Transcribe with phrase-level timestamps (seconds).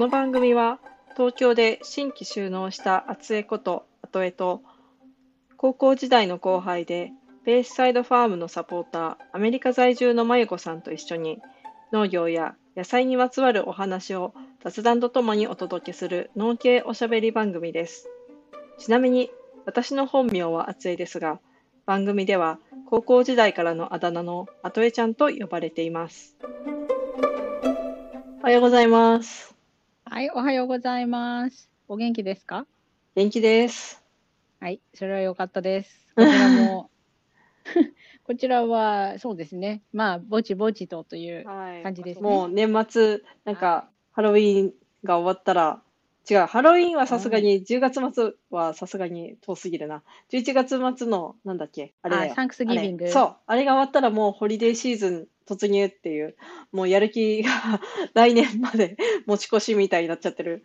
[0.00, 0.78] この番組は
[1.14, 4.62] 東京で新規就農した厚江こと後江と
[5.58, 7.12] 高校時代の後輩で
[7.44, 11.42] ベースサイドファームのサポーターアメリカ在住のまゆこさんと一緒に
[11.92, 14.32] 農業や野菜にまつわるお話を
[14.64, 18.08] 雑談とともにお届けする農系おしゃべり番組です。
[18.78, 19.30] ちなみに
[19.66, 21.40] 私の本名は厚江ですが
[21.84, 26.38] 番組では高校時代からのあだ名の後江ちゃんと呼ばれています。
[28.40, 29.59] おはようございます。
[30.12, 31.70] はい、おはようございます。
[31.86, 32.66] お元気ですか？
[33.14, 34.02] 元気です。
[34.58, 36.08] はい、それは良かったです。
[36.16, 36.90] こちらも、
[38.26, 39.82] こちらは、そうですね。
[39.92, 41.46] まあ、ぼちぼちとという。
[41.46, 44.74] はい感じですねもう年末、なんか、ハロウィーン
[45.04, 45.80] が終わったら、
[46.28, 50.02] 違う、ハロウィーンはさすがに、10月末はさすがに遠すぎるな。
[50.30, 52.34] 11月末の、なんだっけ、あれだよ。
[52.34, 53.08] サンクスギビング。
[53.08, 56.36] そう、あれが終わったらもうホリデーシーズン突入っていう、
[56.72, 57.50] もうやる気が
[58.14, 58.96] 来年まで
[59.26, 60.64] 持ち越しみたいになっちゃってる、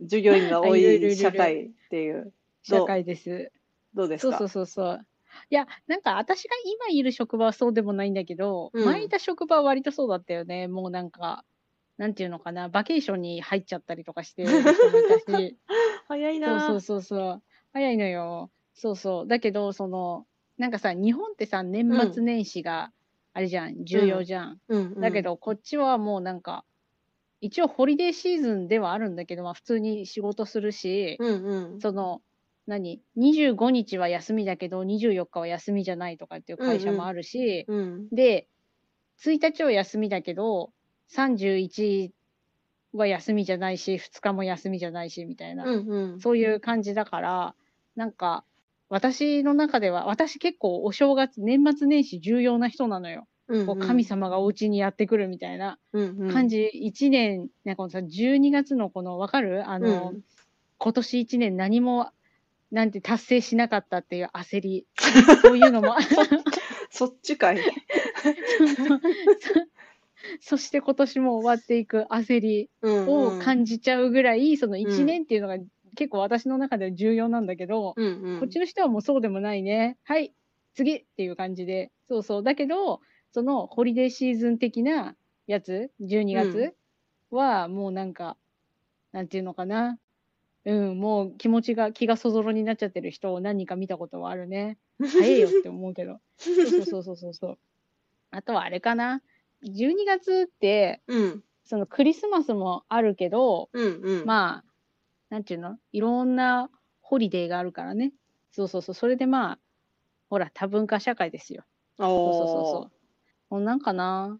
[0.00, 3.52] 従業員が多あい社会っていう、社会です。
[3.94, 4.38] どうですか？
[4.38, 5.06] そうそうそうそう。
[5.48, 10.66] いや、なんか私が今いる職場はそうでもないんだけど、うん前いた職場は割とそうだったよね。
[10.68, 11.44] もうなんか、
[11.98, 14.44] なんていうのかな、バケーションに入っちゃったりとかして
[16.08, 17.42] 早いなそうそうそうそう。
[17.72, 18.50] 早いのよ。
[18.74, 19.26] そうそう。
[19.28, 20.26] だけど、その、
[20.58, 22.92] なんかさ、日本ってさ、年末年始が、
[23.32, 24.60] あれじゃん、重要じゃん。
[24.68, 26.64] うんうんだけど、こっちはもうなんか、
[27.40, 31.80] 一応ホリデーシーズンではあるんだけど、まあ普通に仕事するし、うんうん。
[31.80, 32.22] その、
[32.66, 38.48] 何 ?25 日は休みだけど、24日は休みじゃないとかっていう会社もあるし、うんで、
[39.16, 40.72] 1日は休みだけど、
[41.08, 42.12] 31
[42.92, 45.64] は休みじゃないし、2日も休みじゃないし、みたいな。
[45.64, 46.20] うんうん。
[46.20, 47.54] そういう感じだから、
[47.96, 48.44] なんか、
[48.90, 53.26] 私の中では、私結構お正月、年末年始重要な人なのよ。
[53.48, 56.70] うんこう神様がお家にやってくるみたいな様感じ。
[56.72, 59.68] 1年、なんかこのさ、12月のこの、わかる？
[59.68, 60.24] あの、うん
[60.82, 62.10] 今年1年何も、
[62.70, 64.86] なんて達成しなかったっていう焦り。
[65.42, 65.94] そういうのも、
[66.90, 67.58] そっちかい。
[70.40, 75.56] そして今年も終わっていく焦りを感じちゃうぐらい、その1年っていうのが
[76.00, 79.98] 結構私の中では重要なんだけど、うんうんこっちの人はもうそうでもないね。
[80.04, 80.32] はい、
[80.72, 81.92] 次っていう感じで。
[82.08, 82.42] そうそう。
[82.42, 83.02] だけど、
[83.32, 85.14] そのホリデーシーズン的な
[85.46, 86.74] やつ、12月
[87.30, 88.38] はもうなんか、
[89.12, 89.98] なんていうのかな。
[90.64, 94.78] うん、もう気持ちが、気がそぞろになっちゃってる人を何人か見たことはあるね。
[94.98, 96.18] 早いよって思うけど。
[96.38, 97.58] そうそうそうそうそうそう。
[98.30, 99.20] あとはあれかな。
[99.64, 104.26] 12月って、うんそのクリスマスもあるけど、うんうん。
[104.26, 104.69] まあ、
[105.30, 105.78] なんていうの？
[105.92, 106.68] いろんな
[107.00, 108.12] ホリデーがあるからね。
[108.52, 108.94] そうそうそう。
[108.94, 109.58] それでまあ、
[110.28, 111.64] ほら、多文化社会ですよ。
[111.98, 112.90] おそうそうそうそ
[113.50, 113.54] う。
[113.54, 114.38] もうなんかな。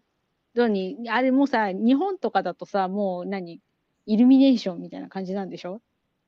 [0.53, 3.61] どうに、あれもさ、日本とかだとさ、もう何？
[4.05, 5.81] イルミネーションみたいな感じなんでしょ？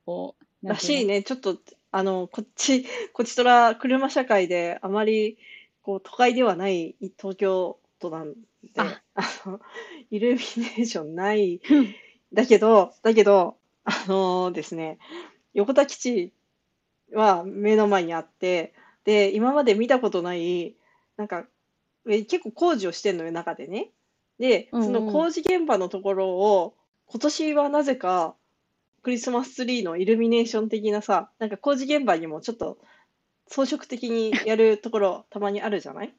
[0.06, 0.66] こう。
[0.66, 1.22] らしいね。
[1.22, 1.58] ちょっと、
[1.90, 5.36] あの、こっち、こっちとら車社会であまり、
[5.82, 8.38] こう、都会ではない東京都なんで、
[8.76, 9.60] ああの、
[10.10, 11.60] イルミネーションない。
[12.32, 14.98] だけど、だけど、あのですね、
[15.52, 16.32] 横田基地
[17.12, 18.72] は目の前にあって、
[19.04, 20.74] で、今まで見たことない、
[21.16, 21.46] なんか、
[22.08, 23.90] え結構工事をしてんのよ、中でね。
[24.38, 26.74] で、うんうんその工事現場のところを、
[27.06, 28.34] 今年はなぜか、
[29.02, 32.78] クリスマスツリーのイルミネーション的なさ、なんか工事現場にもちょっと
[33.48, 36.14] 装飾的にやるところたまにあるじゃない？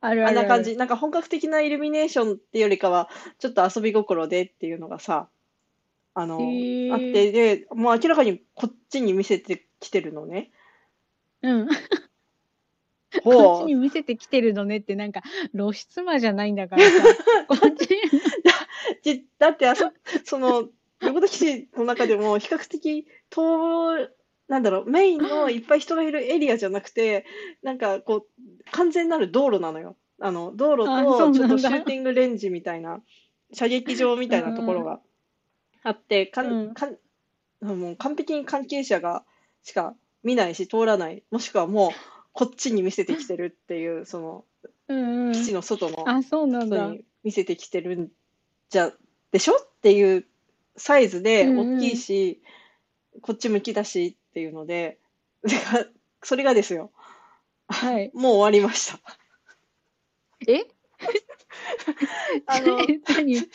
[0.00, 0.76] あ あるあるあるんな感じ。
[0.76, 3.08] なんか本格的なイルミネーションっていうよりかは、
[3.38, 5.28] ちょっと遊び心でっていうのがさ、
[6.20, 10.50] あの、あって、で、もう明らかにこっちに見せてきてるのね。
[11.42, 11.68] うん。
[13.22, 13.66] こっ。
[13.66, 15.22] ちに見せてきてるのねって、なんか、
[15.54, 16.90] 露出魔じゃないんだからさ、
[17.46, 17.88] こっち、
[19.02, 19.92] じだってあそ、
[20.24, 20.68] その、
[21.02, 24.08] 横田基地の中でも比較的遠、
[24.48, 27.26] なんだろう、メインのいっぱい人がいるエリアじゃなくて、
[27.62, 29.96] なんかこう、完全なる道路なのよ。
[30.18, 33.04] あの、道路とちょっとシューティングレンジみたいな、
[33.52, 35.00] 射撃場みたいなところが
[35.88, 36.96] あって、かうんん、かん、
[37.62, 39.24] もう完璧に関係者が
[39.62, 41.92] しか見ないし通らない、もしくはもう
[42.32, 44.44] こっちに見せてきてるっていう、 その、
[44.88, 45.32] うんうん。
[45.32, 46.76] 基地の外のあ、そうなんだ。
[46.76, 48.08] 人に見せてきてるん
[48.68, 48.92] じゃ
[49.32, 50.26] でしょっていう
[50.76, 52.42] サイズでうんうん大きいし、
[53.22, 54.98] こっち向きだしっていうので、
[55.42, 55.56] で
[56.22, 56.92] それがですよ、
[57.68, 58.10] はい。
[58.14, 59.00] もう終わりました。
[60.46, 60.66] え？
[62.46, 63.48] あの何？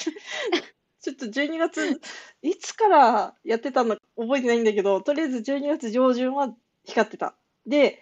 [1.03, 1.99] ちょっと12月、
[2.41, 6.53] いつからやってたのか覚えてないんだけど、とりあえず12月上旬は
[6.85, 7.35] 光ってた。
[7.67, 8.01] で、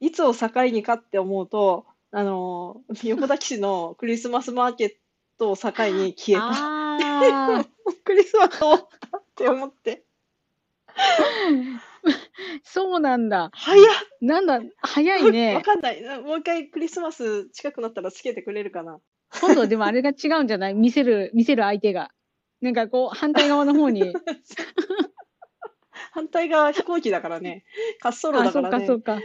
[0.00, 4.90] いつを境にかって思うと、あの、横田基地のクリスマスマーケッ
[5.38, 6.46] トを境に消えた。
[6.46, 6.98] あ
[7.56, 7.64] ああ、
[8.04, 10.04] クリスマス終わったって思って。
[12.64, 13.50] そうなんだ。
[13.52, 13.84] 早っ
[14.22, 15.60] なんだ、早いわね。
[15.66, 16.02] かんない。
[16.22, 19.00] もう一回クリスマス近くなったらつけてくれるかな。
[19.40, 20.74] 今度はでもあれが違うんじゃない？
[20.74, 22.10] 見せる、見せる相手が。
[22.60, 24.12] なんかこう、反対側の方に。
[26.12, 27.64] 反対側飛行機だからね。
[28.02, 28.86] 滑走路あ、そうか、だからね。
[28.86, 29.18] そうか。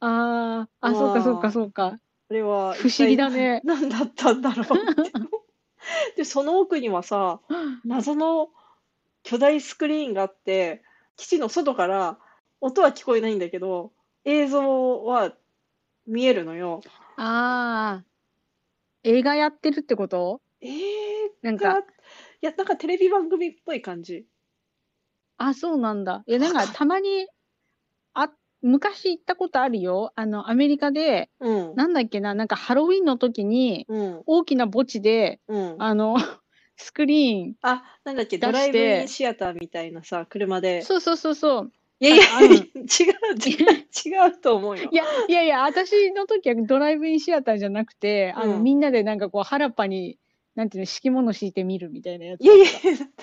[0.00, 1.98] ああ、あ、そうか、そうか、そうか。
[2.30, 4.66] あれは不思議だね何だったんだろう。
[6.16, 7.40] で、その奥にはさ、
[7.84, 8.50] 謎の
[9.22, 10.82] 巨大スクリーンがあって、
[11.16, 12.18] 基地の外から
[12.60, 13.92] 音は聞こえないんだけど、
[14.24, 15.34] 映像は
[16.06, 16.82] 見えるのよ。
[17.16, 18.04] ああ、
[19.04, 20.40] 映画やってるってこと？
[20.60, 20.70] えー、
[21.42, 21.82] なんか、
[22.40, 24.26] いや、なんかテレビ番組っぽい感じ。
[25.38, 26.22] あ、そうなんだ。
[26.26, 27.28] いや、なんかたまに、
[28.14, 28.30] あ、
[28.62, 30.12] 昔行ったことあるよ。
[30.16, 31.74] あの、アメリカで、うん。
[31.76, 34.22] なんだっけな、なんかハロウィンの時に、うん。
[34.26, 35.76] 大きな墓地で、うん。
[35.78, 36.16] あの、
[36.76, 40.82] スクリーン、あ、なんだっけ、出してドライブインシアターみたいなさ、車で。
[40.82, 41.72] そうそうそうそう。
[42.00, 43.86] いやいや、ある 違う、違う、
[44.26, 44.94] 違うと思うよい。
[44.94, 50.18] や、いやいや、私の時はドライブインシアターじゃなくて、あの、うんみんなでなんかこう、原っぱに、
[50.58, 52.40] なんていうの、敷物敷いてみるみたいなやつ。
[52.40, 52.66] いやいや、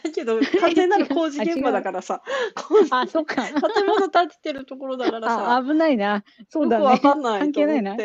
[0.01, 2.23] だけど、 完全なる工事現場だからさ、
[2.55, 3.43] 工 事あ、そっか。
[3.43, 6.23] 建物建ててるところだからさ、 あ、危ないな。
[6.47, 6.99] そうだよくわね。
[7.01, 7.97] かんないと関係ないな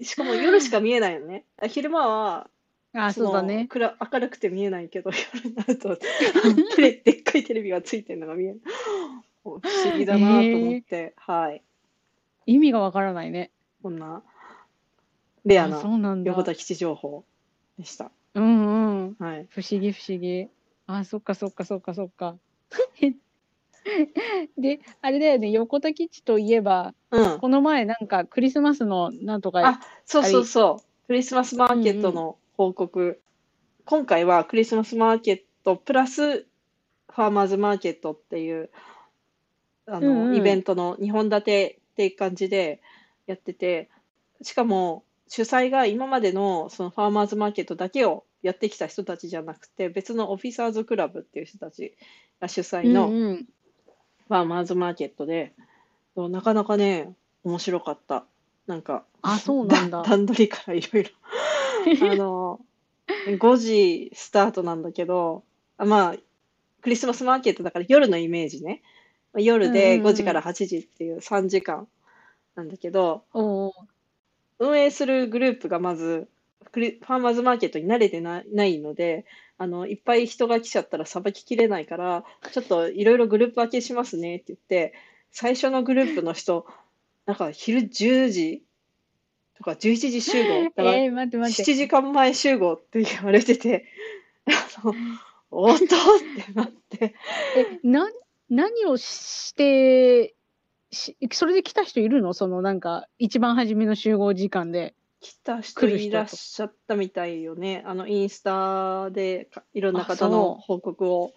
[0.00, 1.46] しかも夜しか見えないのね。
[1.66, 2.48] 昼間は、
[2.92, 3.66] あ、そうだね。
[3.68, 5.98] 暗明るくて見えないけど、夜になると、
[6.76, 8.62] でっかいテレビがついてるのが見える。
[9.42, 11.64] 不思議だなと思って、はい。
[12.46, 13.50] 意味がわからないね。
[13.82, 14.22] こんな、
[15.44, 16.30] レアあ、なそうなんだ。
[16.30, 17.24] 横田基地情報
[17.78, 18.10] でした。
[18.34, 19.16] うんうん。
[19.18, 19.46] はい。
[19.50, 20.48] 不思議不思議。
[20.86, 22.36] あ、そっかそっかそっかそっか。
[24.56, 27.38] で、あれだよね、横田基地といえば、うん。
[27.40, 31.06] この前なんかクリスマスのなんとか、あ、そうそうそう。
[31.06, 33.20] クリスマスマーケットの報告。
[33.84, 38.70] 今回はクリスマスマーケットプラスファーマーズマーケットっていう
[39.86, 42.80] あの、うんうんイベントの2本立てっていう感じで
[43.26, 43.90] やってて、
[44.42, 51.94] しかも主催が今までのそのファーマーズマーケットだけをやってきた人たちじゃなくて、別のオフィサーズクラブっていう人たち
[52.38, 53.36] が主催のうんうん
[54.28, 55.54] ファーマーズマーケットで、
[56.16, 57.14] なかなかね、
[57.44, 58.26] 面白かった。
[58.66, 60.02] なんか、あ、そうなんだ。
[60.06, 61.10] 段取りからいろいろ。
[62.12, 62.60] あの、
[63.38, 65.44] 5時スタートなんだけど、
[65.78, 66.16] あまあ、
[66.82, 68.82] クリスマスマーケットだから夜のイメージね。
[69.32, 71.88] まあ夜でうんうんうん5時から8時っていう3時間
[72.54, 73.24] なんだけど、
[74.62, 76.28] 運営するグループがまず、
[76.72, 79.26] ファーマーズマーケットに慣れてなないので、
[79.58, 84.94] あの、いっぱい人が来ちゃったらさばききれないから、ちょっといろいろグループ分けしますねって言って、
[85.32, 86.66] 最初のグループの人、
[87.26, 88.62] なんか昼10時
[89.56, 90.64] とか11時集合。
[90.70, 91.72] だからえー、待って待って。
[91.72, 93.86] 7時間前集合って言われてて、
[94.46, 94.94] あの、
[95.50, 97.14] おっとってなって、
[97.56, 98.08] え、な、
[98.48, 100.34] 何をして、し
[100.92, 102.34] それで来た人いるの？
[102.34, 104.94] そのなんか、一番初めの集合時間で。
[105.20, 107.82] 来た人来る人いらっしゃったみたいよね。
[107.86, 111.32] あの、インスタでかいろんなあ方の報告を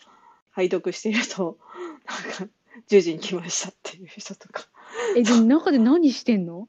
[0.52, 1.58] 拝読していると、
[2.06, 2.54] なんか、
[2.90, 4.68] 10時に来ましたっていう人とか。
[5.16, 6.68] え、でも中で何してんの？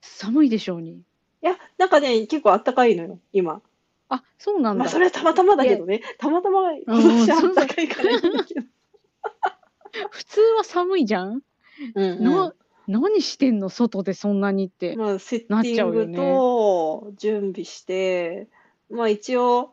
[0.00, 0.92] 寒いでしょうに。
[0.92, 1.02] い
[1.42, 3.60] や、なんかね、結構あったかいのよ、今。
[4.08, 4.84] あ、そうなんだ。
[4.84, 6.00] まあ、それはたまたまだけどね。
[6.18, 8.66] たまたま今年あったかいからいいんだけど。
[10.10, 11.42] 普通は寒いじゃん、
[11.94, 12.54] うんうんな、
[12.86, 13.68] 何してんの？
[13.68, 14.96] 外でそんなにって。
[14.96, 18.48] まあ、セッテなっちィングと準備して、
[18.90, 19.72] まあ一応、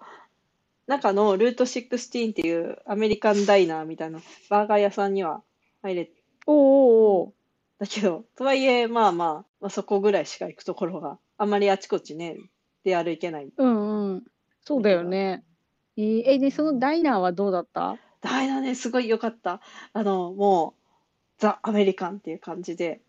[0.88, 4.20] 中のルート16っていうアメリカンダイナーみたいな
[4.50, 5.42] バーガー屋さんには
[5.82, 6.12] 入れ
[6.46, 7.34] おうおうおう
[7.80, 9.30] だけど、とはいえ、まあまあ、
[9.62, 12.38] まあ、そこぐらいしか行くところがあんまりあちこちね、
[12.84, 13.50] 出歩けない。
[13.58, 14.24] うんうん。
[14.62, 15.44] そうだよね。
[15.98, 17.98] えーえ、で、そのダイナーはどうだった？
[18.22, 19.62] ダイナーね、すごい良かった。
[19.94, 20.85] あの、もう、
[21.38, 23.02] ザ・アメリカンっていう感じで、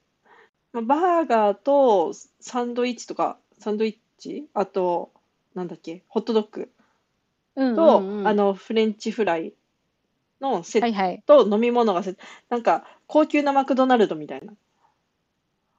[0.73, 5.11] まあ、バーガーとサンドイッチとか、サンドイッチあと、
[5.55, 6.71] なんだっけ、ホットドッグ
[7.57, 8.29] うんと、うんうん。
[8.29, 9.55] あの、フレンチフライ
[10.41, 11.23] のセッはいはい。
[11.27, 14.53] ト、飲み物がセット、なんか、高級なマクドナルドみたいな。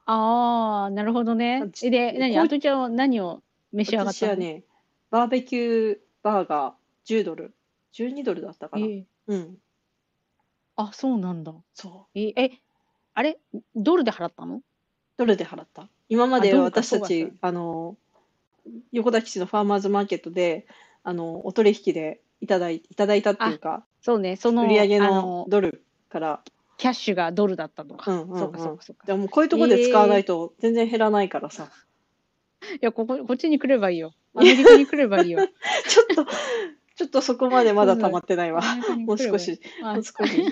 [0.06, 1.70] ああ、なるほどね。
[1.82, 4.30] で、何あとちゃんは何を召し上がったの？
[4.30, 4.64] 私はね、
[5.10, 7.52] バーベキューバーガー10ドル、
[7.92, 8.86] 12ドルだったかな。
[8.86, 9.58] えーうん、
[10.78, 11.52] あ、そうなんだ。
[11.74, 12.18] そう。
[12.18, 12.52] えーえ、
[13.14, 13.38] あれ？
[13.74, 14.62] ドルで払ったの？
[15.16, 15.88] ドルで払った。
[16.08, 17.96] 今まであドルか私たちそうか、あの、
[18.92, 20.68] 横田基地のファーマーズマーケットで、
[21.02, 26.42] あの、お取引でいただいいただいたっていうか、そうね、その、売り上げあのドルから、
[26.76, 28.10] キャッシュがドルだったとか。
[28.10, 29.06] うんうんうんそうかそうかそうか。
[29.06, 31.68] でもこういうとこで使わないと全然減らないからさ、
[32.62, 34.14] いや、ここ、こっちに来ればいいよ。
[34.34, 35.40] アメリカに来ればいいよ。
[35.88, 36.26] ちょっと、
[36.98, 38.60] ちょっとそこまでまだ溜まってないわ。
[39.06, 40.42] もう少し、あ もう少し、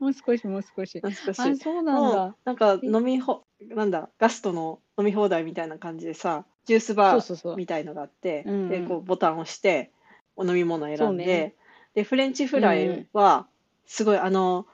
[0.00, 1.02] もう少し、もう少し。
[1.02, 1.40] 少し。
[1.40, 2.36] あ、そうなんだ。
[2.46, 7.56] なんか飲みほ、なんだ、ガストの飲み放題みたいな感じでさ、ジュースそバー。
[7.56, 9.90] みたいのがあって、うんうんで、こうボタンを押して、
[10.36, 11.54] お飲み物選んで、ね
[11.92, 13.46] で、フレンチフライうんうんは、
[13.84, 14.66] すごい、あの、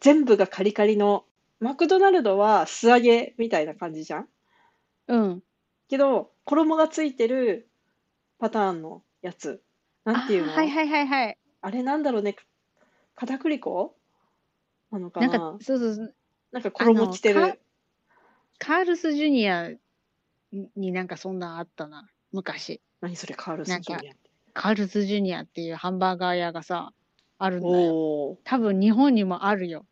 [0.00, 1.26] 全部がカリカリの、
[1.58, 4.28] マクドナルドは素揚げみたいな感じじゃん？
[5.08, 5.42] うん。
[5.88, 7.68] けど、衣がついてる
[8.38, 9.62] パターンのやつ。
[10.04, 10.52] なんていうの？
[10.52, 11.38] あはいはいはいはい。
[11.60, 12.36] あれなんだろうね。
[13.14, 13.94] 片栗粉？
[14.90, 15.28] なのかな？
[15.28, 16.14] なんか、そうそうそう。
[16.52, 17.60] なんか衣着てあのる。
[18.58, 19.70] カールスジュニア
[20.76, 22.08] になんかそんなんあったな。
[22.32, 22.80] 昔。
[23.00, 24.16] 何それ、カールスジュニアって。
[24.52, 26.92] カールスジュニアっていうハンバーガー屋がさ、
[27.38, 28.36] あるんだよ。
[28.44, 29.86] 多分日本にもあるよ。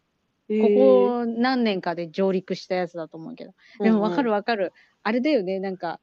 [0.51, 3.53] えーここ何年かで上陸したやつだと思うけど。
[3.81, 4.73] でもわかるわかる。
[5.03, 6.01] あれだよね、なんか、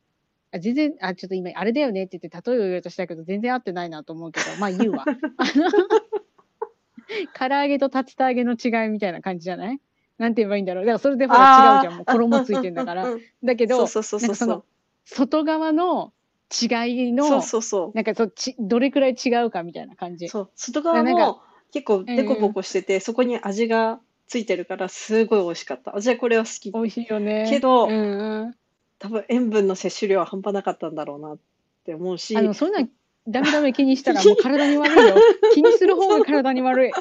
[0.56, 5.04] あ全然、あ、ちょっと今、あれだよねって言って例えを言おうとしたけど、全然合ってないなと思うけど、まあ言うわ。
[5.06, 5.72] あの、
[7.34, 9.80] 唐揚げと竜田揚げの違いみたいな感じじゃない？
[10.18, 10.86] なんて言えばいいんだろう。
[10.86, 11.98] だからそれでほら違うじゃん。
[11.98, 13.18] もう衣ついてんだから。
[13.44, 14.66] だけど、そうそうそうそうなんかその。
[15.04, 16.14] 外側の
[16.50, 17.92] 違いの、そうそうそう。
[17.94, 20.30] なんかそちどれくらい違うかみたいな感じ。
[20.30, 25.92] そう、外側も結構デコボコしてて、そこに味がついてるからすごい美味しかった。
[25.92, 26.72] 私はこれは好き。
[26.72, 27.46] 美味しいよね。
[27.50, 28.56] けどうんうん、
[29.00, 31.38] 多分塩分の摂取量は半端なかったんだろうなっ
[31.86, 32.90] て思うしあ、の、そんなん、
[33.28, 35.16] ダメダメ気にしたらもう体に悪いよ。
[35.54, 36.92] 気にする方が体に悪い。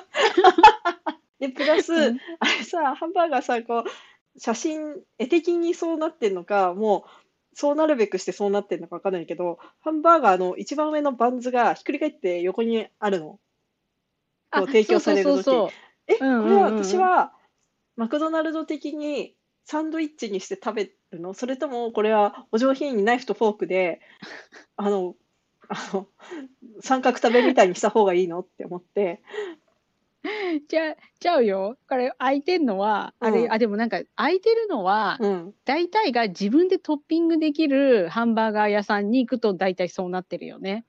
[1.38, 13.38] で、プラス、うんあれさ、ハンバーガーさ、こう、写真、絵的にそうなってんのか、もう、そうなるべくしてそうなってんのかわかんないけど、ハンバーガーの一番上のバンズがひっくり返って横にあるの。
[14.50, 15.70] こう提供される時そうそうそう
[16.06, 17.32] え、うんうんうんこれは私は、
[17.96, 21.34] マクドナルド的にサンドイッチにして食べるの？
[21.34, 24.00] それとも、これはお上品にナイフとフォークで、
[24.76, 25.14] あの、
[25.68, 26.08] あの、
[26.80, 28.40] 三角食べみたいにした方がいいの？
[28.40, 29.22] って思って、
[30.68, 31.76] ちゃちゃうよ。
[31.88, 35.54] これ、空いてんのは、あれ、うんあ、でもなんか、空いてるのは、うん。
[35.64, 40.84] 大体が自分でトッピングできるハンバーガー屋さんに行くと大体そうなってるよね。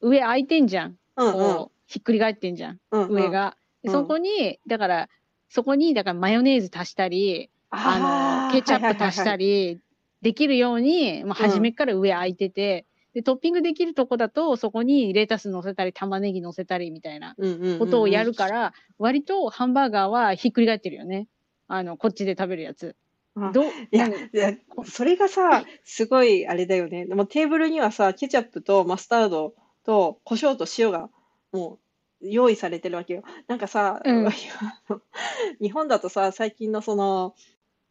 [0.00, 0.98] 上空いてんじゃん。
[1.16, 2.80] うんうんこう、ひっくり返ってんじゃん。
[2.90, 3.56] うんうん上が。
[3.86, 5.08] そこに、だから、
[5.48, 9.74] そこに、だからマヨネーズ足したり、あの、ケチャップ足したり。
[9.74, 9.80] り、
[10.22, 17.36] できるように、まあ、初めから上空いてて、で、トッピングできるとこだと、そこにレタス乗せたり、玉ねぎ乗せたりみたいな
[17.78, 21.28] ことをやるから、割とハンバーガーはひっくり返ってるよね。
[21.68, 22.96] あの、こっちで食べるやつ。
[23.36, 24.54] あどう、いや、いや
[24.84, 27.06] それがさ、すごいあれだよね。
[27.06, 29.54] でもテーブルにはさ、ケチャップとマスタード
[29.84, 31.08] と胡椒と塩が
[31.52, 31.78] もう
[32.24, 33.22] 用意されてるわけよ。
[33.46, 34.28] なんかさ、うん
[35.60, 37.34] 日本だとさ、最近のその、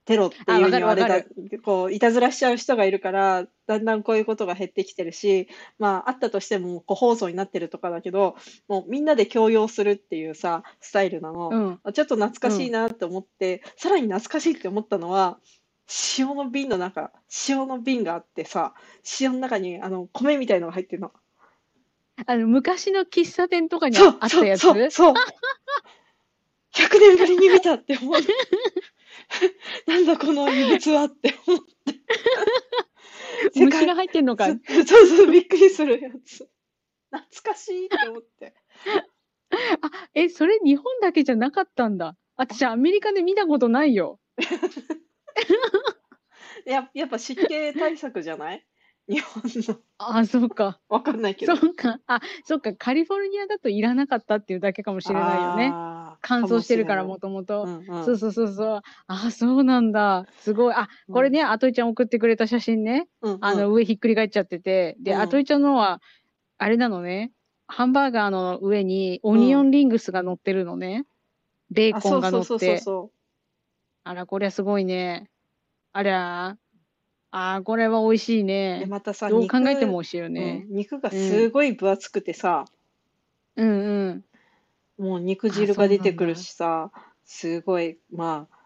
[0.06, 1.30] テロっていうにはあれだわか、
[1.64, 5.48] こう、いたずらしちゃう人がいるから、だんだんこういうことが減ってきてるし、
[5.80, 8.36] まあ、あったとしても個包装になってるとかだけど、
[8.68, 11.50] もうみんなで共用するっていうさ、スタイルなの。
[11.50, 11.80] うん。
[11.84, 15.40] あちょっと懐かしいなって思って、さらに懐かしいって思ったのは、
[16.18, 17.12] 塩の瓶の中、
[17.48, 18.74] 塩の瓶があってさ、
[19.22, 21.12] 塩の中にあの米みたいのが入ってるの。
[22.28, 24.62] あの、昔の喫茶店とかにあったやつ？
[24.62, 25.14] そうそうそう。
[26.76, 28.28] 100 年ぶりに見たって思って。
[29.88, 31.66] なんだこの異物はって思って。
[33.56, 34.48] 虫が入ってんのか。
[34.48, 36.48] そうそうそう、びっくりするやつ。
[37.12, 38.54] 懐かしいって思って。
[39.82, 42.16] あ、え、それ日本だけじゃなかったんだ。
[42.36, 44.20] 私、アメリカで見たことないよ。
[46.66, 48.66] ややっぱ湿気対策じゃない？
[49.08, 49.80] 日本の。
[49.98, 50.80] あ、そうか。
[50.88, 51.56] わかんないけど。
[51.58, 52.00] そうか。
[52.08, 52.74] あ、そうか。
[52.74, 55.72] カリフォルニアだといらなかったっていうだけかもしれないよね。
[56.22, 57.64] 乾燥してるから、ももともと。
[57.64, 58.82] うんうんそうそうそうそう。
[59.08, 60.26] あ、そうなんだ。
[60.40, 60.74] すごい。
[60.74, 63.08] あ、これね、あといちゃん送ってくれた写真ね。
[63.22, 64.96] うんうんあの、上ひっくり返っちゃってて。
[65.00, 66.02] で、うんあといちゃんのは、
[66.58, 67.32] あれなのね。
[67.68, 71.06] ハンバーガーの上にオニオンリングスが乗ってるのね。
[71.72, 72.78] ベーあ、コンが乗って。
[72.80, 73.12] そ
[74.06, 75.30] あら、こりゃすごいね。
[75.92, 76.58] ありゃ
[77.36, 78.86] あー、これは美味しいうで、ね。
[78.88, 80.66] またさ、どう考えても美肉味しいよね。
[80.70, 82.66] うん肉がすごい分厚くてさ、
[83.56, 84.24] うんうん。
[85.00, 86.92] もう肉汁が出てくるしさ、
[87.26, 88.58] すごい、まあ、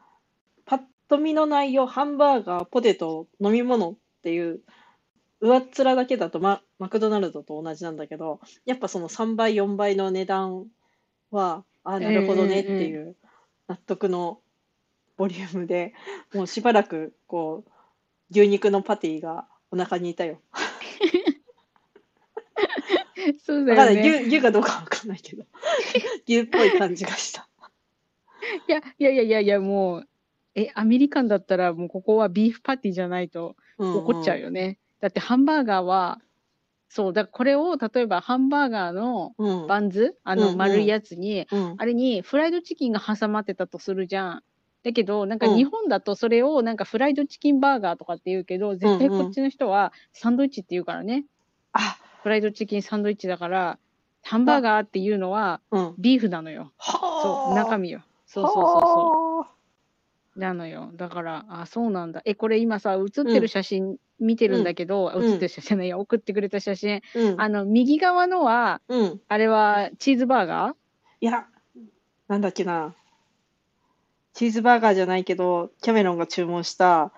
[0.65, 4.59] パッと見の内容、ハンバーガー、ポテト、飲み物っていう、
[5.39, 10.65] 上っ面だけだとマ、マクドナルドと同じなんだけど、やっぱその3倍、4倍の値段
[11.31, 13.15] は、あ、なるほどねっていう
[13.67, 14.41] 納得の
[15.17, 15.93] ボリュームで、
[16.33, 17.71] もうしばらく、こう、
[18.31, 20.39] 牛肉のパティがお腹にいたよ。
[23.45, 23.65] そう。
[23.65, 24.01] だよね。
[24.01, 25.45] 牛、牛かどうかわかんないけど、
[26.27, 27.47] 牛っぽい感じがした。
[28.67, 30.07] いや、いやいやいやいや、もう、
[30.55, 34.45] え、アメリカンだったらもうここはビーフパティじゃないと怒っちゃうよ。
[34.45, 34.79] よね。
[34.99, 36.19] だってハンバーガーは、
[36.89, 39.67] そう、だからこれを例えばハンバーガーのうん。
[39.67, 41.75] バンズ、あうんうんの丸いやつに、うん。
[41.77, 44.43] あれにフライドチキンが挟まってたとするじゃん。
[44.87, 51.25] だけど、なんかうん日本だとそれをなんかフライドチキンバーガーとかって言うけど、絶対こっちの人はサンドイッチって言うからね。
[51.73, 53.79] あ、フライドチキンサンドイッチだから、
[54.23, 55.95] ハンバーガーっていうのはうん。
[55.97, 56.71] ビーフなのよ。
[56.77, 58.01] はそう、中身よ。
[58.27, 59.45] そうそうそうそ
[60.37, 60.39] う。
[60.39, 60.91] なのよ。
[60.95, 62.21] だから、あ、そうなんだ。
[62.23, 67.01] え、これ今さ、写ってる写真見てるんだけど、うん写ってる写真ないや、送ってくれた写真。
[67.15, 67.19] う。
[67.31, 67.41] うん。
[67.41, 69.21] あの、右側のは、うん。
[69.27, 70.75] あれはチーズバーガー？
[71.19, 71.47] いや、
[72.27, 72.93] なんだっけな。
[74.37, 77.11] チーズバーガーじゃないけど、キャメロンが注文した、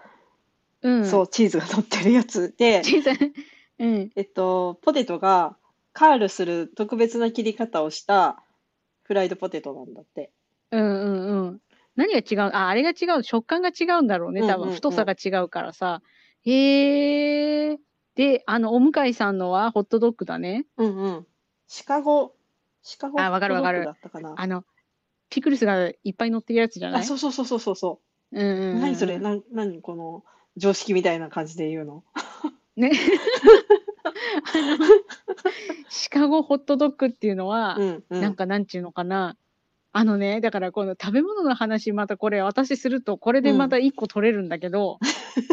[0.81, 1.05] うん。
[1.05, 3.09] そう、チーズが乗ってるやつで、チーズ、
[3.77, 4.11] うん。
[4.15, 5.57] えっと、ポテトが
[5.91, 8.41] カールする特別な切り方をした
[9.03, 10.31] フライドポテトなんだって。
[10.71, 11.61] うんうんうん。
[11.97, 12.51] 何が違う？
[12.53, 13.23] あ、あれが違う。
[13.23, 14.39] 食感が違うんだろうね。
[14.39, 16.01] 多分、うんうんうん太さが違うからさ。
[16.43, 17.79] へえ。
[18.15, 20.65] で、あの、お向いさんのはホットドッグだね。
[20.77, 21.27] うんうん。
[21.67, 22.33] シカゴ、
[22.81, 24.41] シカゴあわかるわかるホットドッグだったかな。
[24.41, 24.63] あの、
[25.29, 27.01] ピクルスがいっぱい乗ってるやつじゃない？
[27.01, 27.99] あ、そうそうそうそうそうそ
[28.31, 28.51] うんうんう。
[28.75, 28.81] うん。
[28.81, 29.19] 何それ？
[29.19, 30.23] なん、何この
[30.57, 32.03] 常識みたいな感じで言うの？
[32.75, 32.91] ね。
[35.89, 38.21] シカゴホットドッグっていうのは、うんうん。
[38.21, 39.35] なんかなんちゅうのかな？
[39.91, 44.99] あのね、だからこの食べ物の話またこれ私するとこれでまた一個取れるんだけど、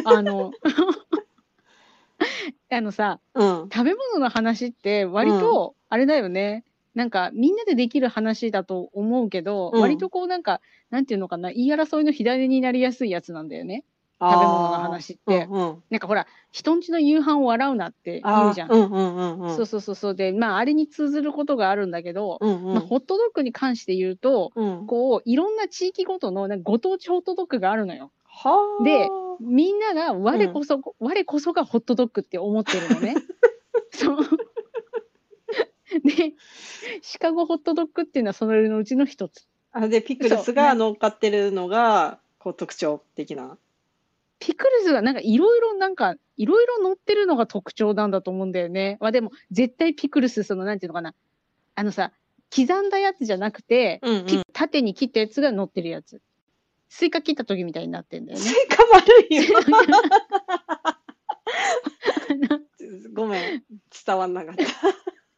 [0.04, 0.52] あの、
[2.71, 3.68] あのさ、うん。
[3.73, 6.64] 食べ物の話って割とあれだよね。
[6.96, 13.84] なんかみんなでできる話だと思うけど、うん割とこうなんか、なんていうのかな、言い争いの火種になりやすいやつなんだよね。
[14.18, 15.82] 食食べ物の話ってうんうん。
[15.90, 18.72] なんかほら、人んちの夕飯を笑うなって言あうじゃん。
[18.72, 19.56] うんうんうんうん。
[19.56, 20.14] そうそうそうそう。
[20.14, 22.74] で、まああれに通ずることがあるんだけど、うんうん。
[22.74, 24.86] まあ、ホットドッグに関して言うと、うん。
[24.86, 28.10] こう、いろんな地域ごとのなんかご当地ホットドッグがあるのよ。
[28.24, 28.84] はあ。
[28.84, 33.16] でみんなが我こそ、我こそがホットドッグって思ってるのね。
[33.92, 34.18] そう。
[36.00, 36.34] で、
[37.02, 39.46] シカゴホットドッグっていうのはそれのうちの一つ。
[39.72, 43.59] あ、で、ピクルスが乗っかってるのが、こう特徴的な。
[44.38, 48.98] ピクルスがなんかいろいろなんか、いろいろ乗ってるのが特徴なんだと思うんだよね。
[49.00, 51.14] まあでも、絶対ピクルス、そのなんていうのかな。
[51.74, 52.12] あのさ、
[52.54, 54.26] 刻んだやつじゃなくて、うんうん。
[54.26, 56.20] ピ縦に切ったやつが乗ってるやつ。
[56.88, 58.44] スイカ切った時みたいになってんだよね。
[58.44, 59.42] スイカ丸いよ。
[63.12, 63.64] ごめん、
[64.06, 64.64] 伝わんなかった。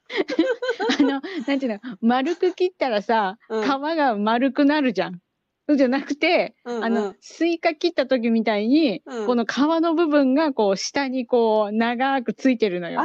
[0.98, 5.20] あの、なんていうの、丸く切ったらさ、うん皮が丸くなるじゃん。
[5.68, 13.02] そうじゃなくて、うんうんあの、スイカ切った時みたいに、うんこの皮の部分がこう下にこう長くついてるのよ。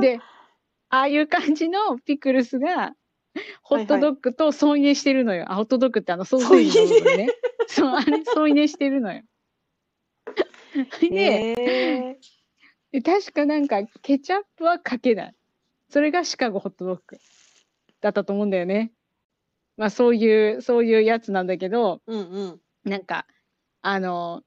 [0.00, 0.20] で、
[0.88, 2.94] ああいう感じのピクルスが、
[3.62, 5.50] ホットドッグと添い寝してるのよ。
[5.50, 7.28] あ、ホットドッグってあのソーセージの部分ね。
[7.66, 9.22] そう、あれ添い寝してるのよ。
[11.00, 12.18] で、へ
[12.92, 15.34] で確かなんかケチャップはかけない。
[15.94, 17.18] それがシカゴホットドッグ
[18.00, 18.90] だったと思うんだよね。
[19.76, 23.28] まあそういう、そういうやつなんだけど、ーうんなんか、
[23.80, 24.42] あの、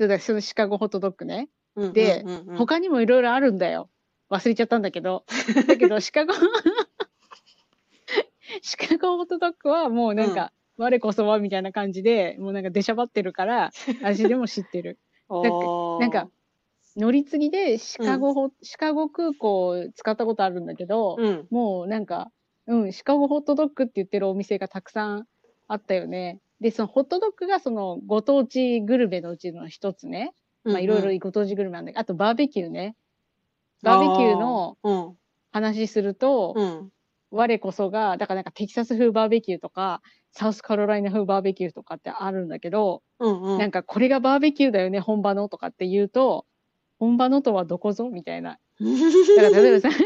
[0.00, 1.50] そうだそのシカゴホットドッグね。
[1.76, 1.92] うんうん。
[1.92, 3.88] でうんうんうん、他にもいろいろあるんだよ。
[4.28, 5.24] 忘れちゃったんだけど。
[5.68, 6.32] だけど シカゴ、
[8.60, 13.70] シカゴホットドッグはもうなんか、我こそはみたいな感じで、もうなんか出しゃばってるから、
[14.02, 14.98] 味でも知ってる。
[15.30, 16.28] なんか、
[16.98, 21.46] 乗り継ぎでシカゴホ、シカゴ空港を使ったことあるんだけど、うん。
[21.50, 22.30] もうなんか、
[22.66, 25.26] うん、シカゴホットドッグって言ってるお店がたくさん
[25.68, 26.40] あったよね。
[26.60, 30.34] で、そのホットドッグがそのご当地グルメのうちの一つね。
[30.64, 32.96] まあいろいろご当地グルメなんだけど、あとバーベキューね。
[33.82, 35.16] バーベキューのうん
[35.50, 36.92] 話すると、うん
[37.30, 40.00] 我こそが、だからなんかテキサス風バーベキューとか、
[40.32, 46.46] サウスカロライナ風バーベキューとかってあるんだけど、うんうんなんかこれがバーベキューだよね、本場のとかって言うと、
[46.98, 48.10] 本場のとはどこぞ？
[48.10, 48.58] みたいな。
[49.36, 49.96] だから例えばさ、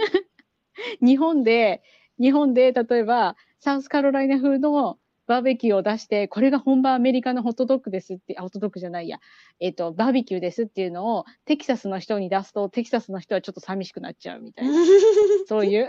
[1.01, 1.83] 日本で、
[2.19, 9.19] 日本で例えばサウスカロライナ風のバーベキューを出して、これが本場アメリカのホットドッグですって、あ、ホットドッグじゃないや、
[9.61, 14.75] えっ、と、バーベキューですっていうのをテキサスの人に出すと、テキサスの人はちょっと寂しくなっちゃうみたいな。
[15.47, 15.89] そういう、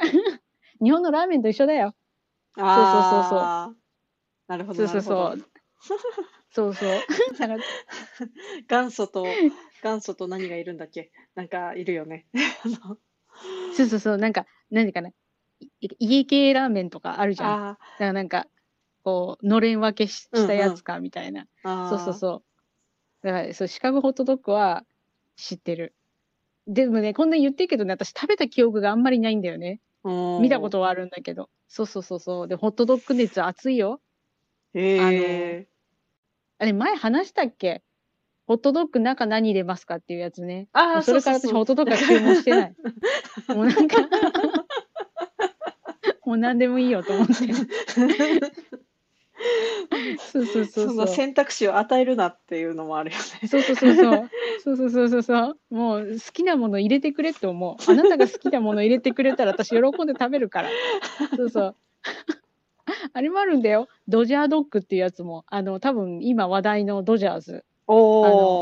[0.81, 1.95] 日本のラーメンと一緒だよ。
[2.57, 3.83] あー
[4.47, 5.43] なるほどそうそうなるほそうど。
[5.81, 6.73] そうそう。
[7.37, 7.57] だから
[8.67, 9.43] 元祖と
[9.81, 11.11] 元祖と何がいるんだっけ？
[11.35, 12.25] なんかいるよね。
[12.33, 12.97] あ の
[13.75, 15.09] そうそうそう、なんか、何かな。
[15.81, 17.49] い家系ラーメンとかあるじゃん。
[17.51, 18.47] だかあらなんか、
[19.03, 21.43] こう、のれん分けししたやつかみたいな。
[21.43, 21.89] ーあー。
[21.89, 22.43] そうそうそ
[23.23, 23.27] う。
[23.27, 24.85] だから、そう、シカゴホットドッグは
[25.35, 25.95] 知ってる。
[26.67, 29.81] でもね、こんな言ってるけどね、私食べた記憶があんまりないんだよね。
[30.03, 31.49] うん見たことはあるんだけど。
[31.67, 32.47] そうそうそうそう。
[32.47, 34.01] で、ホットドッグ熱熱いよ。
[34.73, 34.79] へ
[35.59, 35.67] え。
[36.63, 37.83] あれ、前話したっけ？
[38.47, 40.69] ホットドッグ中何入れますかっていうやつね。
[40.71, 42.75] ああ、それから私ホットドッグは注文してない。
[43.49, 43.97] もうなんか、
[46.25, 47.33] もう何でもいいよと思って。
[50.19, 51.15] そうそうそうそんなそう。
[51.15, 53.23] 選択肢を与えるなっていうのもあるよね。
[53.49, 54.29] そうそうそうそう。
[54.63, 55.57] そうそうそうそうそう。
[55.69, 57.91] もう好きなもの入れてくれって思う。
[57.91, 60.69] あなたが好きなもの入れてくれたら私喜んで食べるから。
[61.35, 61.75] そうそう。
[63.13, 63.87] あれもあるんだよ。
[64.07, 65.45] ドジャードッグっていうやつも。
[65.47, 67.63] あの、多分今話題のドジャース。
[67.87, 67.97] あの、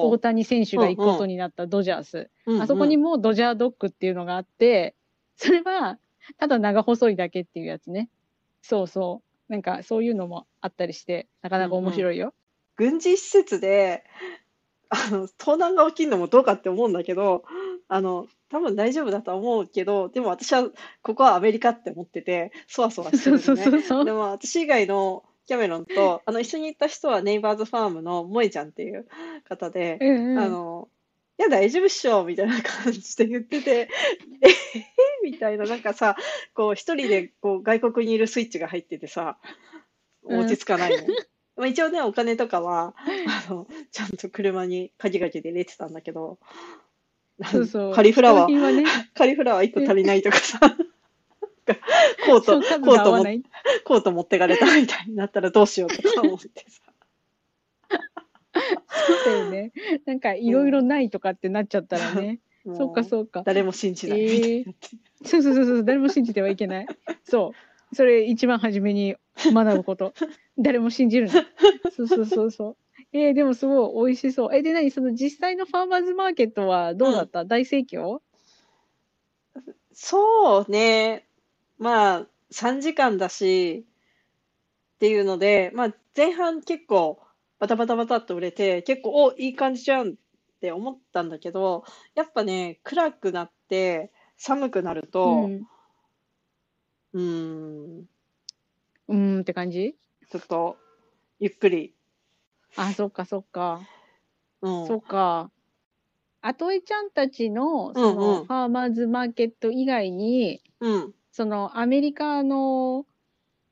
[0.05, 2.29] お大谷選手が行くことになったドジャース。
[2.47, 4.95] おあそこにもドジャードッグっていうのがあって、
[5.35, 5.99] それは
[6.37, 8.09] ただ長細いだけっていうやつね。
[8.61, 9.51] そうそう。
[9.51, 12.33] なんかそういうのもあったりして、なかなか面白いよ。
[12.75, 14.03] 軍事施設で
[14.89, 17.43] あの盗難が起きるのもどうかって思うんだけど
[17.93, 20.69] あの多分大丈夫だとは思うけどでも私は
[21.01, 23.71] ここはアメリカって思っててそわそわしてそうそうるのね。
[23.71, 24.05] そうそう。
[24.05, 29.07] でも私以外のキャメロンとあの一緒に行った人はネイバーズファームの萌えちゃんっていう
[29.43, 30.87] 方で、うんうん、あの
[31.37, 33.89] いや大丈夫っしょみたいな感じで言ってて
[34.41, 34.85] えへへ
[35.25, 36.15] みたいななんかさ
[36.53, 39.37] こう一人でこう外国にいるスイッチが入っててさ
[40.23, 41.13] 落ち着かないの。
[41.57, 42.93] まあ一応ねお金とかは
[43.47, 46.39] あのちゃんと車に鍵かけて入れてたんだけど
[47.45, 47.93] そうそう。
[47.95, 50.59] カリフラワーね、 カリフラワー1個足りないとかさ
[52.25, 53.25] コートコートも。
[53.85, 56.81] コート持ってかれたみたいになったらどうしようとか思ってさ。
[58.53, 59.71] そうだよね。
[60.05, 62.39] なんかいろいろないとかってなっちゃったらね。
[62.65, 63.03] そうかう。
[63.03, 63.43] そうか。
[63.45, 64.89] 誰も信じないみたいになって。
[65.25, 65.83] そうそうそうそう。
[65.85, 66.87] 誰も信じてはいけない。
[67.23, 67.53] そ
[67.91, 67.95] う。
[67.95, 70.13] それ一番初めに学ぶこと。
[70.57, 71.33] 誰も信じるな。
[71.95, 72.77] そうそうそうそう。
[73.13, 74.55] えー、でもすごい美味しそう。
[74.55, 74.89] え、で、何？
[74.91, 78.21] その実際のファーマーズマーケットはどうだった、大盛況？
[79.93, 81.27] そうね。
[81.77, 83.85] まあ、3時間だし、
[84.95, 87.19] っていうので、まあ、前半結構
[87.59, 90.13] バタバタバタっと売れて、結構、お、いい感じじゃんっ
[90.61, 91.83] て思ったんだけど、
[92.15, 95.67] やっぱね、暗くなって、寒くなるうと、ん。
[97.13, 99.95] うーん、うーんって感じ？
[100.29, 100.77] ちょっと、
[101.39, 101.93] ゆっくり、
[102.75, 103.81] あ、そっかそっか。
[104.61, 105.51] うん、そっか。
[106.41, 113.05] あとえちゃんたちの、うんその、うんファーマーズマーケット以外に、うん、その、アメリカの、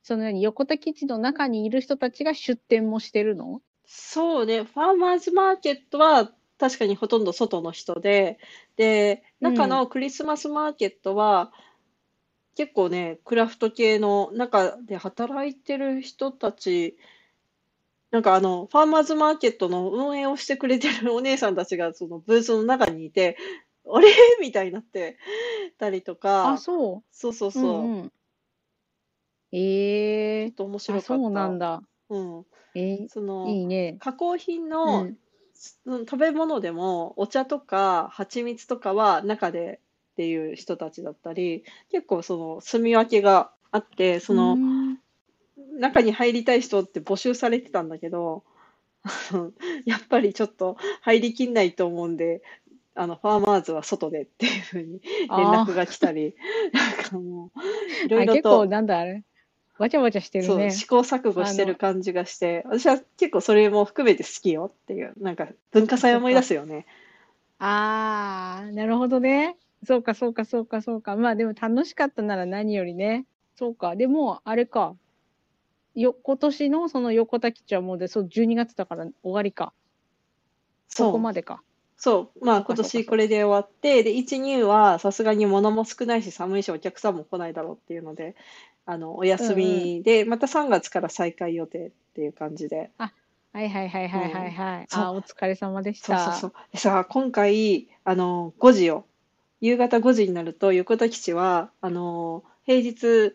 [0.02, 3.60] その何、横田基地の中にいる人たちが出店もしてるの？
[3.86, 8.38] そうね、ファーマーズマーケットは確かにほとんど外の人で、
[8.76, 11.52] で、中のクリスマスマーケットは
[12.56, 16.96] 結構ね、クラフト系の中で働いてる人たち、
[18.10, 23.36] なんかあの、ファーマーズマーケットの運営をしてくれてるお姉さんたちがそのブースの中にいて、
[23.92, 24.08] あれ？
[24.40, 25.16] みたいになって
[25.78, 27.04] たりとあ、か、そう。
[27.12, 28.12] そうそうそう、うんうん。
[29.52, 31.24] ええちょっと面あ、白かった。
[31.24, 31.82] そうなんだ。
[32.08, 32.46] うん。
[32.74, 33.96] えー、その、いいね。
[34.00, 35.16] 加工品うの、ん。
[35.86, 39.80] うん食べ物でもお茶とか蜂蜜とかは中で
[40.12, 44.79] っていう人たちだったり結構その住み分けがあってそうのん
[45.80, 48.44] 中に入りたい人って募集されてたんだけど
[49.86, 52.42] やっぱりちょっと入りきんないと思うんで
[52.94, 55.00] あのファーマーズは外でっていうふうに
[55.34, 56.34] 連あ絡が来たり
[56.72, 57.52] なんかも
[58.02, 59.24] ういろあ、いろ結構となんだあれ。
[59.78, 60.70] わちゃわちゃしてるね。
[60.70, 66.86] 試行錯誤してる感じがして私は結構それも含めて好きよっていうなんか文化祭を思い出すよね。
[67.58, 69.56] ああ、なるほどね。
[69.84, 71.16] そうか、そうか、そうか、そうか。
[71.16, 73.26] まあでも楽しかったなら何よりね。
[73.56, 73.96] そうか。
[73.96, 74.96] でも、あれか。
[75.94, 79.72] よ、今年のその横田基地はもうで、そう、12月だから終わりか。
[80.88, 81.62] そこまでか。
[81.96, 88.34] そう、まあ今年これで終わって、で、1、2はさすがに物も少ないし寒いしお客さんも来ないだろうっていうので、
[88.86, 92.90] あの、お休みで、また3月から再開予定っていう感じで。
[93.52, 94.86] はいはいはいはいはいはい。
[94.88, 96.18] そうあー、お疲れ様でした。
[96.18, 96.52] そうそうそう。
[96.72, 99.04] でさ、今回、あの、5時よ。
[99.60, 103.34] 夕方5時になると、横田基地は、あの、平日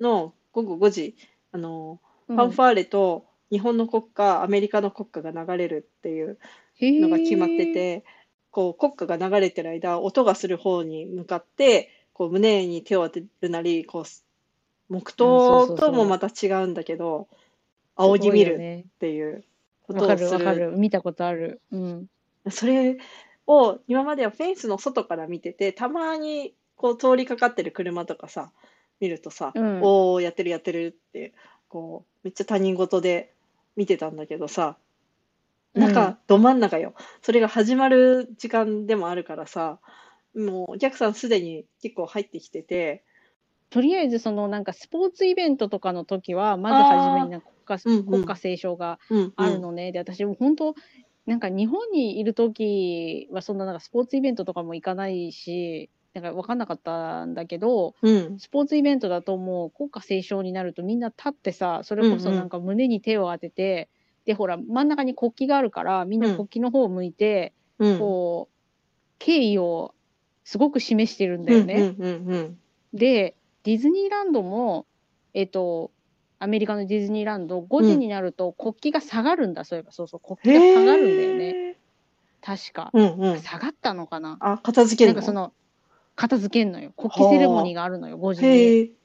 [0.00, 1.16] の午後5時、
[1.54, 6.38] あの、うんファンファーレと日本の国歌、アメリカの国歌が流れるっていう
[6.80, 8.04] のが決まってて、
[8.50, 17.28] こう国歌が流れてる間、音がする方に向かって、こう胸に手を当てるなり、こう黙祷ともまた違うんだけど、
[17.96, 19.44] 仰ぎ見るっていう
[19.86, 20.44] ことわかるをする。
[20.44, 20.72] わかる。
[20.78, 21.60] 見たことある。
[21.70, 22.06] うん。
[22.50, 22.96] それ
[23.46, 28.50] を今まではフェンスの外から見てて、たまにこう通りかかってる車とかさ、
[29.04, 29.80] 見るとさ、うん。
[29.82, 31.34] おー、やってるやってるって、
[31.68, 33.34] こう、めっちゃ他人事で
[33.76, 34.78] 見てたんだけどさ、
[35.74, 35.82] うん。
[35.82, 36.94] 中、ど真ん中よ。
[37.20, 39.78] それが始まる時間でもあるからさ、
[40.34, 43.04] もうお客さんすでに結構入ってきてて、
[43.70, 48.04] とりあえずそのなんかスポーツイベントとかの時は、まず初めになんか国歌、うんうん。
[48.08, 49.92] 国歌斉唱がうん、あるのね。
[49.92, 50.74] で、私も本当、
[51.26, 58.38] なんか日本にいる時はそんななんかスポーツイベントとかも行かないし、なんか分かんなかったんだけど、うん。
[58.38, 63.90] スポーツイベントだともう国歌斉唱になるとみんな立ってさ、それこそなんか胸に手を当てて、
[64.24, 67.98] で、ほら、真ん中に国旗があるから、みんな国旗の方を向いて、うん。
[67.98, 68.54] こう、
[69.18, 69.94] 敬意を
[70.44, 71.74] すごく示してるんだよね。
[71.98, 72.58] うんうんうん
[72.92, 74.86] で、ディズニーランドも、
[75.34, 75.90] えっ、と、
[76.38, 79.90] アメリカのディズニーランド、5時になると国旗が下がるんだ、そういえば。
[79.90, 80.62] そうそう、国うん。
[80.62, 81.76] 旗が下がるんだよね。
[82.40, 82.90] 確か。
[82.92, 83.40] うんうん。
[83.40, 85.14] 下がったのかなあ、片付けるの？
[85.14, 85.52] なんかその、
[86.16, 86.92] 片付けんのよ。
[86.96, 88.46] 国旗セレモニーがあるのよ、5時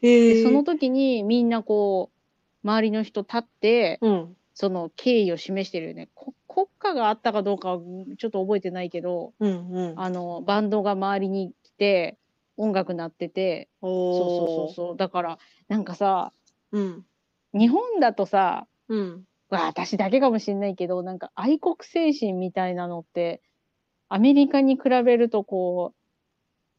[0.01, 0.43] に。
[0.43, 4.35] その時にみんなこう、周りの人立って、うん。
[4.53, 6.09] その敬意を示してるよね。
[6.13, 7.79] こ国歌があったかどうかは
[8.17, 9.99] ちょっと覚えてないけど、うんうん。
[9.99, 12.17] あの、バンドが周りに来て、
[12.57, 14.97] 音楽鳴ってて、おそうそうそうそう。
[14.97, 16.33] だから、なんかさ、
[16.73, 16.79] う。
[16.79, 17.05] うん。
[17.53, 19.23] 日本だとさ、うん。
[19.49, 23.41] わ私だけかもしんないけど、なんか愛国精神みたいなのって、
[24.09, 25.98] アメリカに比べるとこう、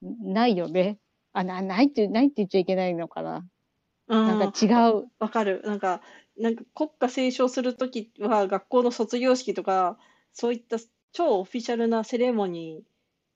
[0.02, 0.98] ないよね。
[1.32, 3.46] あ、な、ないって、ないって言っちゃいけないのかな。
[4.24, 5.10] ななんか違う。
[5.18, 5.62] わかる。
[5.64, 6.02] なんか、
[6.36, 9.98] なんか国歌斉唱するときは学校の卒業式とか、
[10.32, 10.78] そういった
[11.12, 12.84] 超オフィシャルなセレモニ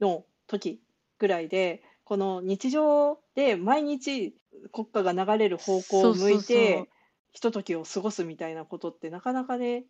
[0.00, 0.82] ーの時
[1.18, 4.36] ぐらいで、この日常で毎日
[4.72, 6.90] 国歌が流れる方向を向いて、
[7.32, 9.86] ひとときを過ごすみたいなことってなかなかね、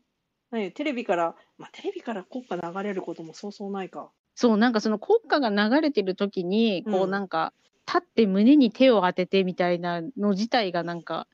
[0.51, 4.13] ないテレビから、まあテレビから国歌流れることもそうそうないか。
[4.35, 7.53] そう、なんかその国歌が流れてる時に、こううんなんか、
[7.87, 11.27] 立って胸に手を当ててみたいなの自体がなんか、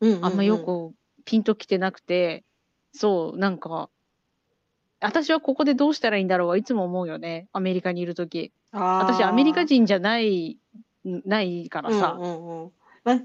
[0.00, 2.44] あんまようんくピンときてなくて、
[2.92, 3.88] そう、なんか、
[5.00, 7.48] 私はここでどうしたらいいんだろうはいつも思うよね。
[7.52, 8.52] アメリカにいる時。
[8.72, 10.58] 私、アメリカ人じゃない、
[11.04, 12.16] ないからさ。
[12.18, 12.72] うんうんうん
[13.04, 13.20] まあ、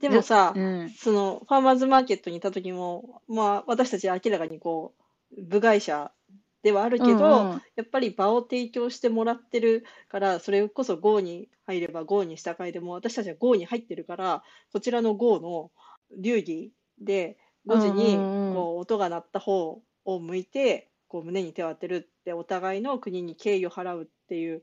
[0.00, 0.90] でもさ、うん。
[0.90, 4.94] そのファーマーズマーケットにいた時も、まあ、私たち明らかにこ
[5.36, 6.12] う部外者
[6.62, 7.62] ではあるけど、うんうん。
[7.76, 14.42] やっぱり場を提供してもらってるからそれこそ GO に入れば GO に従いでも私たちは GO に入ってるから
[14.72, 15.70] こちらの GO の
[16.18, 18.16] 流儀で5時に
[18.54, 24.62] こう音が鳴った方を向いてこう胸に手を当てるってお互いの国に敬意を払うっていう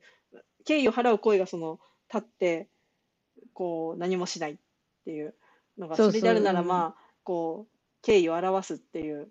[0.65, 1.79] 敬意を払う行為がその
[2.13, 2.69] 立って
[3.53, 4.55] こう何もしないっ
[5.05, 5.35] ていう
[5.77, 9.29] のがそれであるならうんまあこう敬意を表すっていう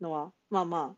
[0.00, 0.96] のはまあまあ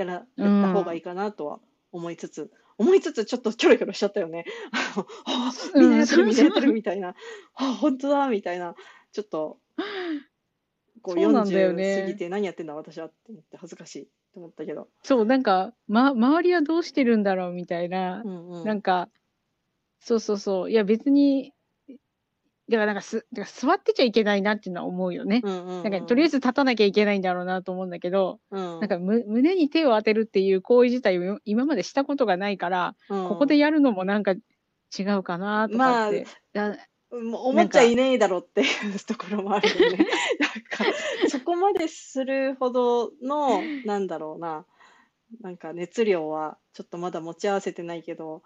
[0.00, 1.60] やらやった方がいいかなとは
[1.92, 4.44] 思いつつ、思いつつちょっとキョロキョロしちゃったよね。
[5.74, 7.14] みんなやってるみんなやってるみたいな、
[7.54, 8.74] あ本当だみたいな。
[9.12, 9.58] ちょっと
[11.02, 11.94] こうそうなんだよね。
[11.96, 14.88] 40過ぎて何やってんだ私はって思って恥ずかしいと思ったけど。
[15.02, 18.22] そう、なんか、ま、周りはどうしてるんだろうみたいな。
[18.24, 18.64] う、んうん。
[18.64, 19.08] なんか、
[20.00, 20.70] そうそうそう。
[20.70, 21.52] いや、別に、
[22.70, 25.42] だからなんかす、だから座ってちゃいけないなっていうのは思うよね。
[25.42, 36.26] うんうんうんなんか、とりあえず立たなきゃいけないんだろうなと思うんだけど、うんなんかむ、胸に手を当てるっていう行為自体を今までしたことがないから、うんここでやるのもなんか違うかなとかって。
[36.52, 36.76] だ
[37.10, 40.06] もう思っちゃいねえだろっていうところもあるよね。
[40.38, 40.84] なんか
[41.28, 44.64] そこまでするほどのなんだろうな
[45.40, 48.44] なんか熱量はちょっとまだ持ち合わせてないけど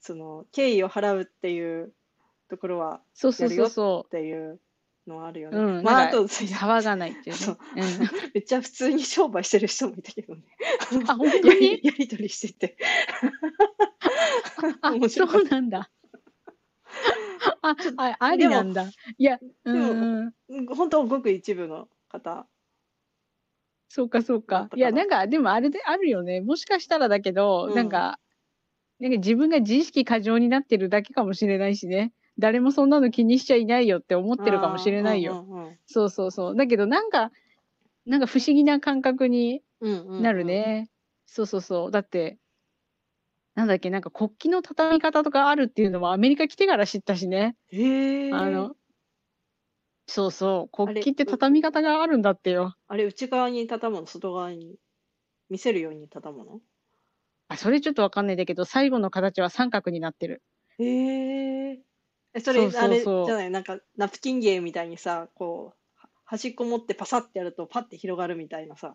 [0.00, 1.92] その敬意を払うっていう
[2.50, 4.60] ところはそうそうそうそっていう
[5.06, 5.58] のはあるよね。
[5.58, 5.60] う。
[5.60, 5.82] うん。
[5.82, 7.36] まああと騒がないっていうね。
[7.36, 7.82] そううん
[8.34, 10.42] めっちゃ普通に商売してる人もいたけどね。
[11.06, 11.80] あ、本当に？
[11.82, 12.76] やり取りしてて。
[14.82, 15.90] あ、そうなんだ。
[17.62, 18.86] あ、あ、ありなんだ。
[19.16, 20.66] いや、うでもんうん。
[20.68, 22.46] た本当ごく一部の方。
[23.88, 26.40] そうか、そうかいや、なんか、でもあれであるよね。
[26.40, 28.20] もしかしたらだけど、うんなんか、
[29.00, 32.12] なんか自分が自意識過剰になってるだけかもしれないしね。
[32.40, 35.40] 誰もそんなの気にしちゃいないよって思ってるかもしれないよ。
[35.86, 36.56] そうそうそう。
[36.56, 37.32] だけど、なんか、
[38.06, 39.62] なんか不思議な感覚に
[40.18, 40.90] なるね。
[41.26, 41.90] そうそうそう。
[41.92, 42.38] だって、
[43.54, 47.56] なんだっけ、なんか国旗の畳み方とかあるっていうのはアメリカ来てから知ったしね。
[47.72, 48.32] へえ。
[48.32, 48.76] あの、
[50.06, 50.68] そうそう。
[50.68, 52.74] 国旗って畳み方があるんだってよ。
[52.86, 54.76] あれ、内側に畳むの、外側に
[55.50, 56.62] 見せるように畳むの？
[57.48, 60.42] あ、それちょっとわかんないんだけど、最後の形は三角になってる。
[60.78, 60.84] へ
[61.72, 61.84] え。
[62.34, 68.94] え、それ、そうそうそうあれじゃない、なんか、ナプキン芸みたいにさ、こう、は端っこ持ってパサってやるとパッて広がるみたいなさ。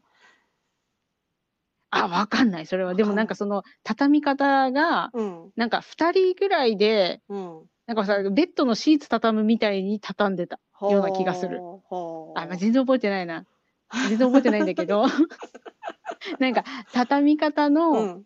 [1.90, 2.66] あ、わかんない。
[2.66, 2.96] それは。
[2.96, 7.70] でもなんかわその、畳み方が、うん、なんか二人ぐらいで、うん。
[7.88, 10.60] なんかさ、ベッドのシーツ畳むみたいに畳んでた。
[10.82, 11.62] ような気がする
[12.36, 13.46] あ、まあ、全然覚えてないな。
[14.08, 15.06] 全然覚えてないんだけど、
[16.40, 18.26] なんか、畳み方うのん、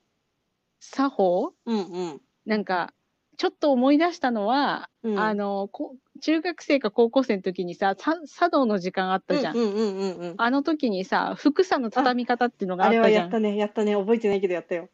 [0.80, 2.22] 作法、うん、うん。
[2.46, 2.94] なんか、
[3.40, 9.58] ちょっと思い出したのは、うんあの、こ中学生か高校生の時にさ、さ茶道の時間あったじゃん。
[9.58, 10.34] うんうんうんうんうん。
[10.36, 13.24] あの時にさ、服さの畳み方っていうのがああれはったじゃん。
[13.24, 13.96] やったね、やったね。
[13.96, 14.90] 覚えてないけどやったよ。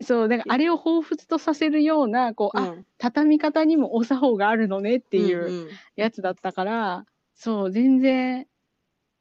[0.00, 8.46] そう、だからあれを彷彿とさせるような、こう、あ、うん、畳み方にもお作法があるのねっていううんうんやつだったから、そう、全然、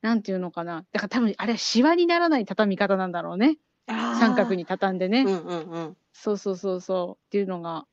[0.04, 0.86] なんていうのかな。
[0.92, 3.58] だから多分、あれはシワにならない畳み方なんだろうね。
[3.88, 5.24] 三角に畳んでね。
[5.24, 5.98] うんうんうん。
[6.14, 7.26] そうそうそうそう。
[7.26, 7.88] っていうのが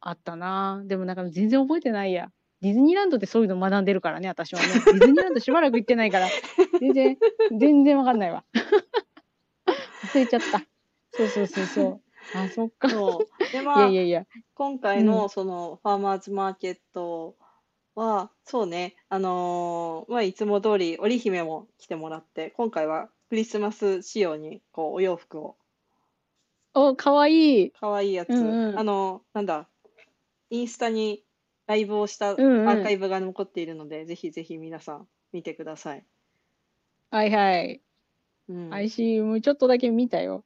[0.00, 0.82] あったな。
[0.86, 2.30] でもなんか全然覚えてないや。
[2.60, 4.66] ディズニーランドってそういうの学んでるからね、私はね。
[4.68, 6.28] ディズニーランドしばらく行ってないから、
[6.80, 7.18] 全然、
[7.58, 8.44] 全然わかんないわ。
[10.04, 10.62] 忘れちゃった。
[11.12, 12.00] そうそうそうそ
[12.34, 12.36] う。
[12.36, 12.88] あ、そっか。
[12.88, 13.52] いそう。
[13.52, 14.26] で、まあやい、やいや。
[14.54, 17.36] 今回のそのファーマーズマーケット
[17.94, 25.56] は、そうね、あのーまあ、いつも通り織姫も来てもらって、今回はクリスマス仕様にこうお洋服を、
[26.74, 27.70] お、かわいい。
[27.72, 29.68] かわいいやつ、うんうんあのなんだ、
[30.50, 31.24] インスタに
[31.66, 36.04] ライブをしたアうんうんーカイブが残っているので、ぜひぜひ皆さん見てください。
[37.10, 37.80] はいはい。
[38.48, 40.44] うん、ICM ちょっとだけ見たよ。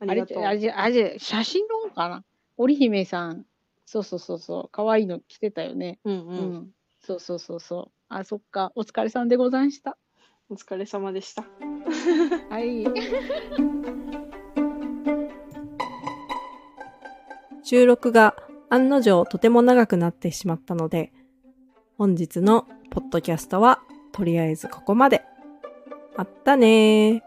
[0.00, 0.42] あれありがとう。
[0.42, 2.24] あれ、あれ、写真のかな？
[2.56, 3.46] 織姫さん。
[3.86, 4.68] そうそうそうそう。
[4.70, 6.00] かわいいの着てたよね。
[6.04, 6.74] うんううん、ん。
[7.00, 7.92] そうそうそうそう。
[8.08, 8.72] あ、そっか。
[8.74, 9.96] お疲れさんでござんした。
[10.48, 11.44] お疲れ様でした。
[12.50, 12.84] はい。
[17.62, 18.36] 収録が
[18.70, 21.12] 案の定とても長くなってしまったので、
[21.96, 23.80] 本日のポッドキャストは
[24.12, 25.22] とりあえずここまで。
[26.16, 27.20] あったねー。